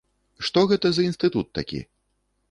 [0.47, 1.83] Што гэта за інстытут такі?